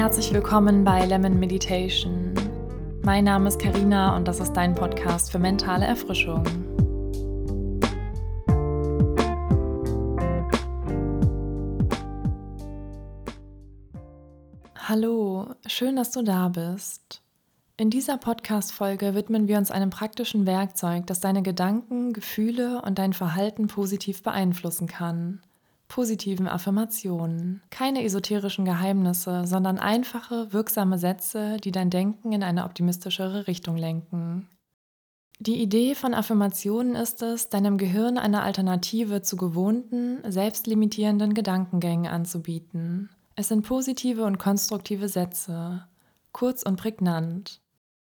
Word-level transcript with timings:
Herzlich 0.00 0.32
willkommen 0.32 0.82
bei 0.82 1.04
Lemon 1.04 1.38
Meditation. 1.38 2.32
Mein 3.02 3.24
Name 3.24 3.48
ist 3.48 3.60
Karina 3.60 4.16
und 4.16 4.26
das 4.26 4.40
ist 4.40 4.54
dein 4.54 4.74
Podcast 4.74 5.30
für 5.30 5.38
mentale 5.38 5.84
Erfrischung. 5.84 6.42
Hallo, 14.74 15.54
schön, 15.66 15.96
dass 15.96 16.12
du 16.12 16.22
da 16.22 16.48
bist. 16.48 17.20
In 17.76 17.90
dieser 17.90 18.16
Podcast-Folge 18.16 19.14
widmen 19.14 19.48
wir 19.48 19.58
uns 19.58 19.70
einem 19.70 19.90
praktischen 19.90 20.46
Werkzeug, 20.46 21.06
das 21.08 21.20
deine 21.20 21.42
Gedanken, 21.42 22.14
Gefühle 22.14 22.80
und 22.80 22.98
dein 22.98 23.12
Verhalten 23.12 23.66
positiv 23.66 24.22
beeinflussen 24.22 24.86
kann 24.86 25.42
positiven 25.90 26.48
Affirmationen. 26.48 27.62
Keine 27.68 28.04
esoterischen 28.04 28.64
Geheimnisse, 28.64 29.46
sondern 29.46 29.78
einfache, 29.78 30.52
wirksame 30.52 30.96
Sätze, 30.96 31.58
die 31.58 31.72
dein 31.72 31.90
Denken 31.90 32.32
in 32.32 32.42
eine 32.42 32.64
optimistischere 32.64 33.46
Richtung 33.46 33.76
lenken. 33.76 34.48
Die 35.40 35.60
Idee 35.60 35.94
von 35.94 36.14
Affirmationen 36.14 36.94
ist 36.94 37.22
es, 37.22 37.48
deinem 37.48 37.76
Gehirn 37.76 38.18
eine 38.18 38.42
Alternative 38.42 39.22
zu 39.22 39.36
gewohnten, 39.36 40.18
selbstlimitierenden 40.30 41.34
Gedankengängen 41.34 42.06
anzubieten. 42.06 43.10
Es 43.34 43.48
sind 43.48 43.62
positive 43.62 44.24
und 44.24 44.38
konstruktive 44.38 45.08
Sätze, 45.08 45.86
kurz 46.32 46.62
und 46.62 46.76
prägnant. 46.76 47.60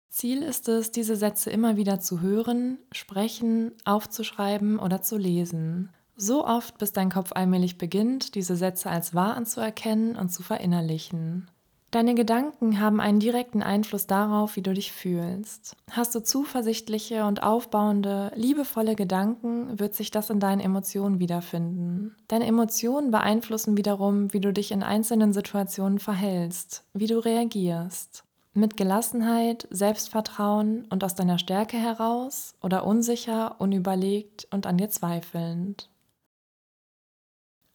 Ziel 0.09 0.41
ist 0.43 0.67
es, 0.67 0.91
diese 0.91 1.15
Sätze 1.15 1.49
immer 1.51 1.77
wieder 1.77 2.01
zu 2.01 2.19
hören, 2.19 2.79
sprechen, 2.91 3.71
aufzuschreiben 3.85 4.77
oder 4.77 5.01
zu 5.01 5.17
lesen 5.17 5.89
so 6.21 6.45
oft, 6.45 6.77
bis 6.77 6.93
dein 6.93 7.11
Kopf 7.11 7.31
allmählich 7.33 7.77
beginnt, 7.77 8.35
diese 8.35 8.55
Sätze 8.55 8.89
als 8.89 9.13
wahr 9.13 9.35
anzuerkennen 9.35 10.15
und 10.15 10.31
zu 10.31 10.43
verinnerlichen. 10.43 11.49
Deine 11.91 12.15
Gedanken 12.15 12.79
haben 12.79 13.01
einen 13.01 13.19
direkten 13.19 13.61
Einfluss 13.61 14.07
darauf, 14.07 14.55
wie 14.55 14.61
du 14.61 14.73
dich 14.73 14.93
fühlst. 14.93 15.75
Hast 15.91 16.15
du 16.15 16.23
zuversichtliche 16.23 17.25
und 17.25 17.43
aufbauende, 17.43 18.31
liebevolle 18.33 18.95
Gedanken, 18.95 19.77
wird 19.77 19.93
sich 19.93 20.09
das 20.09 20.29
in 20.29 20.39
deinen 20.39 20.61
Emotionen 20.61 21.19
wiederfinden. 21.19 22.15
Deine 22.29 22.47
Emotionen 22.47 23.11
beeinflussen 23.11 23.75
wiederum, 23.75 24.31
wie 24.31 24.39
du 24.39 24.53
dich 24.53 24.71
in 24.71 24.83
einzelnen 24.83 25.33
Situationen 25.33 25.99
verhältst, 25.99 26.85
wie 26.93 27.07
du 27.07 27.19
reagierst. 27.19 28.23
Mit 28.53 28.77
Gelassenheit, 28.77 29.67
Selbstvertrauen 29.69 30.85
und 30.89 31.03
aus 31.03 31.15
deiner 31.15 31.39
Stärke 31.39 31.75
heraus 31.75 32.53
oder 32.61 32.85
unsicher, 32.85 33.59
unüberlegt 33.59 34.47
und 34.51 34.65
an 34.65 34.77
dir 34.77 34.89
zweifelnd. 34.89 35.90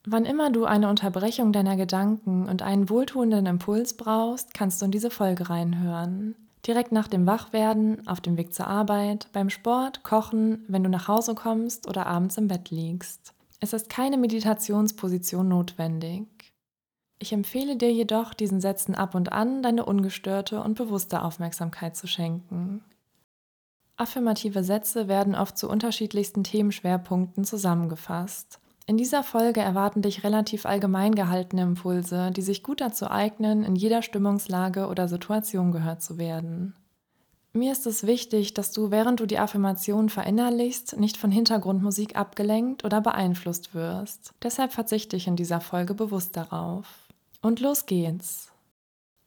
Wann 0.09 0.25
immer 0.25 0.51
du 0.51 0.65
eine 0.65 0.89
Unterbrechung 0.89 1.53
deiner 1.53 1.77
Gedanken 1.77 2.49
und 2.49 2.63
einen 2.63 2.89
wohltuenden 2.89 3.45
Impuls 3.47 3.95
brauchst, 3.95 4.55
kannst 4.55 4.81
du 4.81 4.85
in 4.85 4.93
diese 4.93 5.11
Folge 5.11 5.51
reinhören. 5.51 6.37
Direkt 6.65 6.93
nach 6.93 7.09
dem 7.09 7.27
Wachwerden, 7.27 8.07
auf 8.07 8.21
dem 8.21 8.37
Weg 8.37 8.55
zur 8.55 8.69
Arbeit, 8.69 9.27
beim 9.33 9.51
Sport, 9.51 10.05
Kochen, 10.05 10.65
wenn 10.69 10.85
du 10.85 10.89
nach 10.89 11.09
Hause 11.09 11.35
kommst 11.35 11.89
oder 11.89 12.07
abends 12.07 12.39
im 12.39 12.47
Bett 12.47 12.71
liegst. 12.71 13.35
Es 13.59 13.73
ist 13.73 13.89
keine 13.89 14.17
Meditationsposition 14.17 15.49
notwendig. 15.49 16.25
Ich 17.19 17.33
empfehle 17.33 17.77
dir 17.77 17.93
jedoch, 17.93 18.33
diesen 18.33 18.61
Sätzen 18.61 18.95
ab 18.95 19.17
und 19.17 19.33
an 19.33 19.61
deine 19.61 19.85
ungestörte 19.85 20.63
und 20.63 20.75
bewusste 20.75 21.23
Aufmerksamkeit 21.23 21.97
zu 21.97 22.07
schenken. 22.07 22.85
Affirmative 23.97 24.63
Sätze 24.63 25.09
werden 25.09 25.35
oft 25.35 25.59
zu 25.59 25.69
unterschiedlichsten 25.69 26.45
Themenschwerpunkten 26.45 27.45
zusammengefasst. 27.45 28.61
In 28.89 28.97
dieser 28.97 29.25
Folge 29.25 29.61
erwarten 29.61 30.01
dich 30.01 30.23
relativ 30.23 30.65
allgemein 30.65 31.17
gehaltene 31.17 31.63
Impulse, 31.63 32.31
die 32.31 32.43
sich 32.43 32.63
gut 32.63 32.81
dazu 32.81 33.11
eignen, 33.11 33.65
in 33.65 33.75
jeder 33.75 34.01
Stimmungslage 34.01 34.87
oder 34.87 35.09
Situation 35.09 35.73
gehört 35.73 36.03
zu 36.03 36.19
werden. 36.19 36.75
Mir 37.53 37.73
ist 37.73 37.87
es 37.87 38.07
wichtig, 38.07 38.55
dass 38.55 38.71
du, 38.71 38.91
während 38.91 39.19
du 39.19 39.27
die 39.27 39.39
Affirmation 39.39 40.09
verinnerlichst, 40.09 40.99
nicht 40.99 41.17
von 41.17 41.33
Hintergrundmusik 41.33 42.15
abgelenkt 42.15 42.85
oder 42.85 43.01
beeinflusst 43.01 43.75
wirst. 43.75 44.35
Deshalb 44.43 44.73
verzichte 44.73 45.17
ich 45.17 45.27
in 45.27 45.37
dieser 45.37 45.61
Folge 45.61 45.95
bewusst 45.95 46.37
darauf. 46.37 46.87
Und 47.41 47.61
los 47.61 47.87
geht's. 47.87 48.53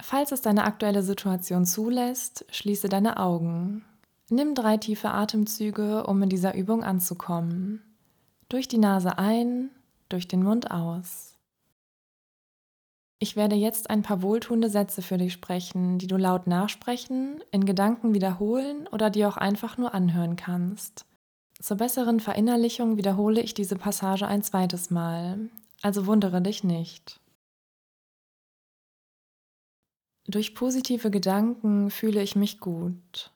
Falls 0.01 0.31
es 0.31 0.41
deine 0.41 0.63
aktuelle 0.63 1.03
Situation 1.03 1.65
zulässt, 1.65 2.45
schließe 2.51 2.87
deine 2.87 3.17
Augen. 3.17 3.83
Nimm 4.29 4.55
drei 4.55 4.77
tiefe 4.77 5.09
Atemzüge, 5.09 6.05
um 6.05 6.21
in 6.21 6.29
dieser 6.29 6.53
Übung 6.53 6.83
anzukommen. 6.83 7.81
Durch 8.49 8.67
die 8.67 8.79
Nase 8.79 9.19
ein, 9.19 9.69
durch 10.09 10.27
den 10.27 10.41
Mund 10.41 10.71
aus. 10.71 11.37
Ich 13.19 13.35
werde 13.35 13.55
jetzt 13.55 13.91
ein 13.91 14.01
paar 14.01 14.23
wohltuende 14.23 14.69
Sätze 14.69 15.03
für 15.03 15.19
dich 15.19 15.33
sprechen, 15.33 15.99
die 15.99 16.07
du 16.07 16.17
laut 16.17 16.47
nachsprechen, 16.47 17.43
in 17.51 17.65
Gedanken 17.65 18.15
wiederholen 18.15 18.87
oder 18.87 19.11
dir 19.11 19.29
auch 19.29 19.37
einfach 19.37 19.77
nur 19.77 19.93
anhören 19.93 20.35
kannst. 20.35 21.05
Zur 21.61 21.77
besseren 21.77 22.19
Verinnerlichung 22.19 22.97
wiederhole 22.97 23.41
ich 23.41 23.53
diese 23.53 23.75
Passage 23.75 24.25
ein 24.25 24.41
zweites 24.41 24.89
Mal, 24.89 25.49
also 25.83 26.07
wundere 26.07 26.41
dich 26.41 26.63
nicht. 26.63 27.19
Durch 30.25 30.55
positive 30.55 31.11
Gedanken 31.11 31.91
fühle 31.91 32.23
ich 32.23 32.35
mich 32.35 32.59
gut. 32.59 33.31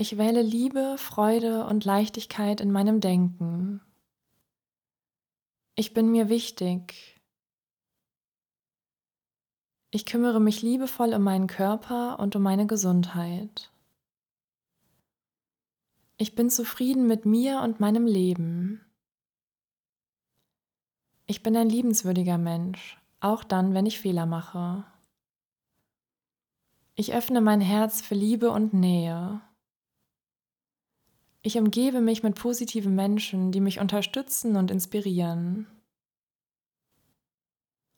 Ich 0.00 0.16
wähle 0.16 0.42
Liebe, 0.42 0.94
Freude 0.96 1.66
und 1.66 1.84
Leichtigkeit 1.84 2.60
in 2.60 2.70
meinem 2.70 3.00
Denken. 3.00 3.80
Ich 5.74 5.92
bin 5.92 6.12
mir 6.12 6.28
wichtig. 6.28 7.20
Ich 9.90 10.06
kümmere 10.06 10.38
mich 10.38 10.62
liebevoll 10.62 11.12
um 11.14 11.22
meinen 11.22 11.48
Körper 11.48 12.20
und 12.20 12.36
um 12.36 12.42
meine 12.42 12.68
Gesundheit. 12.68 13.72
Ich 16.16 16.36
bin 16.36 16.48
zufrieden 16.48 17.08
mit 17.08 17.26
mir 17.26 17.60
und 17.62 17.80
meinem 17.80 18.06
Leben. 18.06 18.80
Ich 21.26 21.42
bin 21.42 21.56
ein 21.56 21.68
liebenswürdiger 21.68 22.38
Mensch, 22.38 22.98
auch 23.18 23.42
dann, 23.42 23.74
wenn 23.74 23.84
ich 23.84 23.98
Fehler 23.98 24.26
mache. 24.26 24.84
Ich 26.94 27.14
öffne 27.14 27.40
mein 27.40 27.60
Herz 27.60 28.00
für 28.00 28.14
Liebe 28.14 28.52
und 28.52 28.74
Nähe. 28.74 29.40
Ich 31.48 31.56
umgebe 31.56 32.02
mich 32.02 32.22
mit 32.22 32.34
positiven 32.34 32.94
Menschen, 32.94 33.52
die 33.52 33.62
mich 33.62 33.80
unterstützen 33.80 34.54
und 34.56 34.70
inspirieren. 34.70 35.66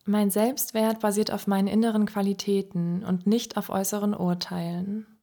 Mein 0.05 0.31
Selbstwert 0.31 1.00
basiert 1.00 1.33
auf 1.33 1.49
meinen 1.49 1.66
inneren 1.66 2.06
Qualitäten 2.06 3.03
und 3.03 3.27
nicht 3.27 3.56
auf 3.56 3.69
äußeren 3.69 4.15
Urteilen. 4.15 5.19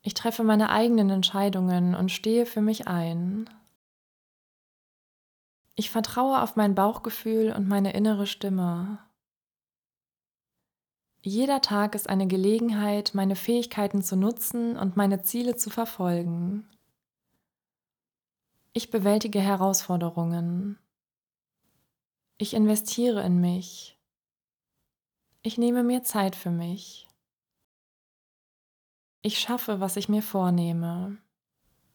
Ich 0.00 0.14
treffe 0.14 0.44
meine 0.44 0.70
eigenen 0.70 1.10
Entscheidungen 1.10 1.96
und 1.96 2.12
stehe 2.12 2.46
für 2.46 2.60
mich 2.60 2.86
ein. 2.86 3.50
Ich 5.74 5.90
vertraue 5.90 6.40
auf 6.40 6.54
mein 6.54 6.76
Bauchgefühl 6.76 7.50
und 7.50 7.66
meine 7.66 7.94
innere 7.94 8.28
Stimme. 8.28 9.00
Jeder 11.28 11.60
Tag 11.60 11.96
ist 11.96 12.08
eine 12.08 12.28
Gelegenheit, 12.28 13.10
meine 13.12 13.34
Fähigkeiten 13.34 14.00
zu 14.00 14.14
nutzen 14.14 14.76
und 14.76 14.96
meine 14.96 15.22
Ziele 15.22 15.56
zu 15.56 15.70
verfolgen. 15.70 16.68
Ich 18.72 18.92
bewältige 18.92 19.40
Herausforderungen. 19.40 20.78
Ich 22.38 22.54
investiere 22.54 23.24
in 23.24 23.40
mich. 23.40 23.98
Ich 25.42 25.58
nehme 25.58 25.82
mir 25.82 26.04
Zeit 26.04 26.36
für 26.36 26.52
mich. 26.52 27.08
Ich 29.20 29.40
schaffe, 29.40 29.80
was 29.80 29.96
ich 29.96 30.08
mir 30.08 30.22
vornehme. 30.22 31.16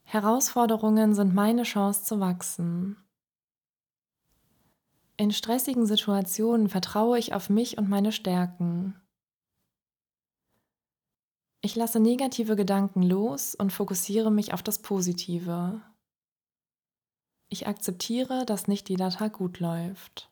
Herausforderungen 0.02 1.14
sind 1.14 1.32
meine 1.32 1.62
Chance 1.62 2.04
zu 2.04 2.20
wachsen. 2.20 2.98
In 5.16 5.30
stressigen 5.30 5.86
Situationen 5.86 6.68
vertraue 6.68 7.18
ich 7.18 7.32
auf 7.32 7.48
mich 7.48 7.78
und 7.78 7.88
meine 7.88 8.12
Stärken. 8.12 9.01
Ich 11.64 11.76
lasse 11.76 12.00
negative 12.00 12.56
Gedanken 12.56 13.02
los 13.02 13.54
und 13.54 13.72
fokussiere 13.72 14.32
mich 14.32 14.52
auf 14.52 14.64
das 14.64 14.82
Positive. 14.82 15.80
Ich 17.48 17.68
akzeptiere, 17.68 18.44
dass 18.44 18.66
nicht 18.66 18.90
jeder 18.90 19.10
Tag 19.10 19.34
gut 19.34 19.60
läuft. 19.60 20.28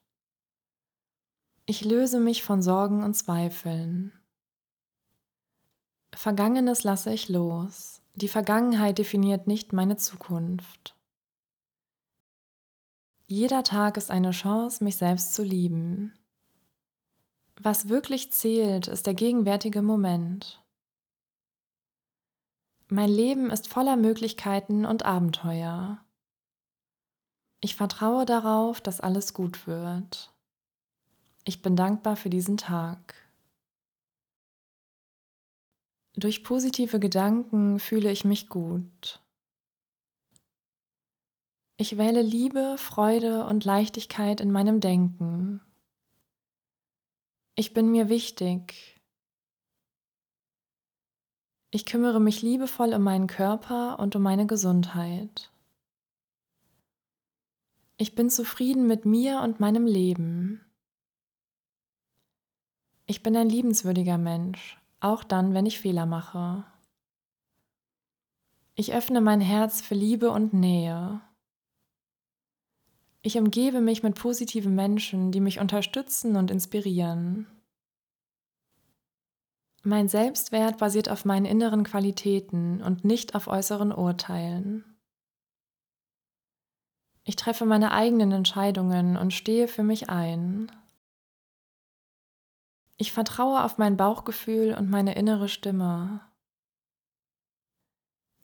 Ich 1.67 1.85
löse 1.85 2.19
mich 2.19 2.43
von 2.43 2.63
Sorgen 2.63 3.05
und 3.05 3.15
Zweifeln. 3.15 4.13
Vergangenes 6.13 6.83
lasse 6.83 7.13
ich 7.13 7.29
los. 7.29 8.03
Die 8.17 8.27
Vergangenheit 8.27 8.99
definiert 8.99 9.47
nicht 9.47 9.73
meine 9.73 9.97
Zukunft. 9.97 10.97
Jeder 13.29 13.63
Tag 13.63 13.97
ist 13.97 14.11
eine 14.11 14.33
Chance, 14.33 14.83
mich 14.83 14.97
selbst 14.97 15.35
zu 15.35 15.45
lieben. 15.45 16.13
Was 17.61 17.89
wirklich 17.89 18.33
zählt, 18.33 18.89
ist 18.89 19.07
der 19.07 19.15
gegenwärtige 19.15 19.83
Moment. 19.83 20.60
Mein 22.93 23.09
Leben 23.09 23.51
ist 23.51 23.69
voller 23.69 23.95
Möglichkeiten 23.95 24.85
und 24.85 25.05
Abenteuer. 25.05 26.05
Ich 27.61 27.77
vertraue 27.77 28.27
darauf, 28.27 28.81
dass 28.81 29.01
alles 29.01 29.33
gut 29.33 29.69
wird. 29.69 30.35
Ich 31.45 31.63
bin 31.63 31.77
dankbar 31.77 32.17
für 32.17 32.31
diesen 32.31 32.57
Tag. 32.57 33.15
Durch 36.15 36.43
positive 36.43 36.99
Gedanken 36.99 37.79
fühle 37.79 38.11
ich 38.11 38.25
mich 38.25 38.49
gut. 38.49 39.21
Ich 41.77 41.97
wähle 41.97 42.23
Liebe, 42.23 42.75
Freude 42.77 43.47
und 43.47 43.65
Leichtigkeit 43.65 44.41
in 44.41 44.51
meinem 44.51 44.81
Denken. 44.81 45.61
Ich 47.55 47.73
bin 47.73 47.93
mir 47.93 48.09
wichtig. 48.09 49.00
Ich 51.73 51.87
kümmere 51.87 52.21
mich 52.21 52.43
liebevoll 52.43 52.93
um 52.95 53.03
meinen 53.03 53.29
Körper 53.29 54.01
und 54.01 54.17
um 54.17 54.23
meine 54.23 54.47
Gesundheit. 54.47 55.53
Ich 57.97 58.15
bin 58.17 58.29
zufrieden 58.29 58.89
mit 58.89 59.05
mir 59.05 59.41
und 59.43 59.61
meinem 59.61 59.87
Leben. 59.87 60.65
Ich 63.07 63.23
bin 63.23 63.37
ein 63.37 63.49
liebenswürdiger 63.49 64.19
Mensch, 64.19 64.79
auch 64.99 65.23
dann, 65.23 65.55
wenn 65.55 65.67
ich 65.67 65.79
Fehler 65.79 66.07
mache. 66.07 66.65
Ich 68.75 68.93
öffne 68.93 69.21
mein 69.21 69.41
Herz 69.41 69.81
für 69.81 69.95
Liebe 69.95 70.31
und 70.31 70.53
Nähe. 70.53 71.21
Ich 73.23 73.37
umgebe 73.37 73.81
mich 73.81 74.03
mit 74.03 74.15
positiven 74.15 74.75
Menschen, 74.75 75.31
die 75.31 75.41
mich 75.41 75.61
unterstützen 75.61 76.37
und 76.37 76.51
inspirieren. 76.51 77.47
Mein 79.83 80.09
Selbstwert 80.09 80.79
basiert 80.79 81.09
auf 81.09 81.25
meinen 81.25 81.47
inneren 81.47 81.85
Qualitäten 81.85 82.83
und 82.83 83.05
nicht 83.05 83.35
auf 83.35 83.47
äußeren 83.47 83.93
Urteilen. 83.93 84.85
Ich 87.25 87.37
treffe 87.37 87.65
meine 87.65 87.93
eigenen 87.93 88.33
Entscheidungen 88.33 89.17
und 89.17 89.33
stehe 89.33 89.69
für 89.69 89.83
mich 89.83 90.11
ein. 90.11 90.71
Ich 92.99 93.13
vertraue 93.13 93.65
auf 93.65 93.79
mein 93.79 93.97
Bauchgefühl 93.97 94.75
und 94.75 94.91
meine 94.91 95.15
innere 95.15 95.49
Stimme. 95.49 96.21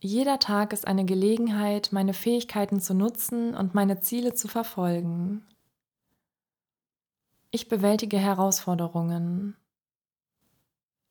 Jeder 0.00 0.38
Tag 0.38 0.72
ist 0.72 0.86
eine 0.86 1.04
Gelegenheit, 1.04 1.90
meine 1.92 2.14
Fähigkeiten 2.14 2.80
zu 2.80 2.94
nutzen 2.94 3.54
und 3.54 3.74
meine 3.74 4.00
Ziele 4.00 4.32
zu 4.32 4.48
verfolgen. 4.48 5.46
Ich 7.50 7.68
bewältige 7.68 8.18
Herausforderungen. 8.18 9.56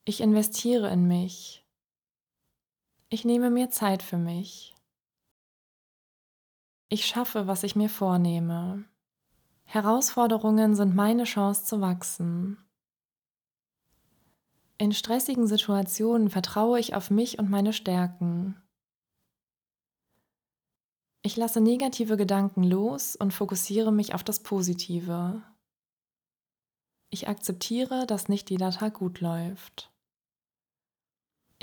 Ich 0.07 0.21
investiere 0.21 0.91
in 0.91 1.07
mich. 1.07 1.65
Ich 3.09 3.25
nehme 3.25 3.49
mir 3.49 3.71
Zeit 3.71 4.03
für 4.03 4.19
mich. 4.19 4.75
Ich 6.89 7.07
schaffe, 7.07 7.47
was 7.47 7.63
ich 7.63 7.75
mir 7.75 7.89
vornehme. 7.89 8.85
Herausforderungen 9.63 10.75
sind 10.75 10.95
meine 10.95 11.23
Chance 11.23 11.65
zu 11.65 11.81
wachsen. 11.81 12.57
In 14.77 14.91
stressigen 14.91 15.47
Situationen 15.47 16.29
vertraue 16.29 16.79
ich 16.79 16.93
auf 16.93 17.09
mich 17.09 17.39
und 17.39 17.49
meine 17.49 17.73
Stärken. 17.73 18.61
Ich 21.23 21.35
lasse 21.35 21.61
negative 21.61 22.15
Gedanken 22.15 22.61
los 22.61 23.15
und 23.15 23.33
fokussiere 23.33 23.91
mich 23.91 24.13
auf 24.13 24.23
das 24.23 24.43
Positive. 24.43 25.41
Ich 27.09 27.27
akzeptiere, 27.27 28.05
dass 28.05 28.29
nicht 28.29 28.51
jeder 28.51 28.69
Tag 28.69 28.93
gut 28.93 29.19
läuft. 29.19 29.94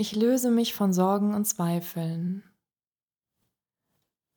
Ich 0.03 0.17
löse 0.17 0.51
mich 0.51 0.73
von 0.73 0.91
Sorgen 0.91 1.33
und 1.33 1.45
Zweifeln. 1.45 2.43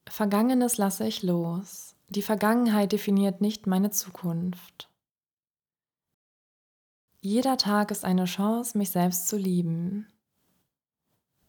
Vergangenes 0.08 0.76
lasse 0.76 1.04
ich 1.08 1.24
los. 1.24 1.96
Die 2.08 2.22
Vergangenheit 2.22 2.92
definiert 2.92 3.40
nicht 3.40 3.66
meine 3.66 3.90
Zukunft. 3.90 4.88
Jeder 7.20 7.56
Tag 7.56 7.90
ist 7.90 8.04
eine 8.04 8.26
Chance, 8.26 8.78
mich 8.78 8.90
selbst 8.90 9.26
zu 9.26 9.36
lieben. 9.36 10.06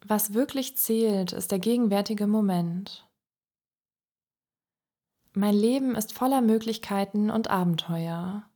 Was 0.02 0.34
wirklich 0.34 0.76
zählt, 0.78 1.32
ist 1.32 1.52
der 1.52 1.60
gegenwärtige 1.60 2.26
Moment. 2.26 3.08
Mein 5.34 5.54
Leben 5.54 5.94
ist 5.94 6.12
voller 6.12 6.42
Möglichkeiten 6.42 7.30
und 7.30 7.52
Abenteuer. 7.52 8.50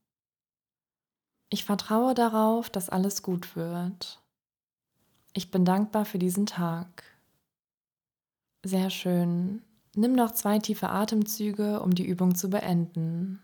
Ich 1.51 1.65
vertraue 1.65 2.15
darauf, 2.15 2.71
dass 2.71 2.89
alles 2.89 3.21
gut 3.21 3.55
wird. 3.55 4.20
Ich 5.33 5.51
bin 5.51 5.65
dankbar 5.65 6.05
für 6.05 6.19
diesen 6.19 6.45
Tag. 6.45 7.03
Sehr 8.63 8.89
schön. 8.89 9.61
Nimm 9.95 10.13
noch 10.13 10.31
zwei 10.31 10.59
tiefe 10.59 10.89
Atemzüge, 10.89 11.81
um 11.81 11.95
die 11.95 12.05
Übung 12.05 12.35
zu 12.35 12.49
beenden. 12.49 13.41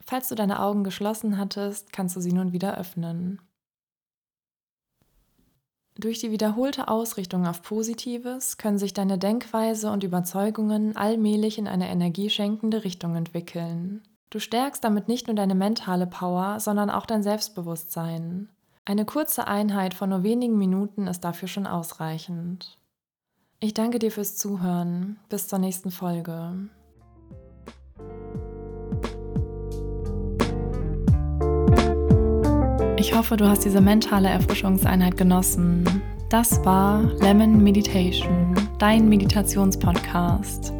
Falls 0.00 0.28
du 0.28 0.34
deine 0.34 0.60
Augen 0.60 0.82
geschlossen 0.84 1.38
hattest, 1.38 1.92
kannst 1.92 2.16
du 2.16 2.20
sie 2.20 2.32
nun 2.32 2.52
wieder 2.52 2.76
öffnen. 2.76 3.40
Durch 5.96 6.18
die 6.18 6.30
wiederholte 6.30 6.88
Ausrichtung 6.88 7.46
auf 7.46 7.62
Positives 7.62 8.56
können 8.56 8.78
sich 8.78 8.94
deine 8.94 9.18
Denkweise 9.18 9.90
und 9.90 10.02
Überzeugungen 10.02 10.96
allmählich 10.96 11.58
in 11.58 11.68
eine 11.68 11.90
energieschenkende 11.90 12.84
Richtung 12.84 13.16
entwickeln. 13.16 14.02
Du 14.30 14.38
stärkst 14.38 14.82
damit 14.82 15.08
nicht 15.08 15.26
nur 15.26 15.36
deine 15.36 15.54
mentale 15.54 16.06
Power, 16.06 16.58
sondern 16.58 16.88
auch 16.88 17.04
dein 17.04 17.22
Selbstbewusstsein. 17.22 18.48
Eine 18.90 19.04
kurze 19.04 19.46
Einheit 19.46 19.94
von 19.94 20.10
nur 20.10 20.24
wenigen 20.24 20.58
Minuten 20.58 21.06
ist 21.06 21.20
dafür 21.20 21.46
schon 21.46 21.68
ausreichend. 21.68 22.76
Ich 23.60 23.72
danke 23.72 24.00
dir 24.00 24.10
fürs 24.10 24.36
Zuhören. 24.36 25.16
Bis 25.28 25.46
zur 25.46 25.60
nächsten 25.60 25.92
Folge. 25.92 26.54
Ich 32.96 33.14
hoffe, 33.14 33.36
du 33.36 33.48
hast 33.48 33.64
diese 33.64 33.80
mentale 33.80 34.28
Erfrischungseinheit 34.28 35.16
genossen. 35.16 36.02
Das 36.28 36.64
war 36.64 37.04
Lemon 37.20 37.62
Meditation, 37.62 38.56
dein 38.80 39.08
Meditationspodcast. 39.08 40.79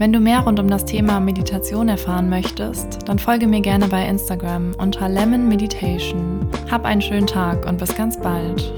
Wenn 0.00 0.14
du 0.14 0.18
mehr 0.18 0.40
rund 0.40 0.58
um 0.58 0.68
das 0.68 0.86
Thema 0.86 1.20
Meditation 1.20 1.90
erfahren 1.90 2.30
möchtest, 2.30 3.06
dann 3.06 3.18
folge 3.18 3.46
mir 3.46 3.60
gerne 3.60 3.86
bei 3.86 4.08
Instagram 4.08 4.72
unter 4.78 5.10
Lemon 5.10 5.46
Meditation. 5.46 6.48
Hab 6.70 6.86
einen 6.86 7.02
schönen 7.02 7.26
Tag 7.26 7.66
und 7.66 7.76
bis 7.76 7.94
ganz 7.94 8.18
bald. 8.18 8.72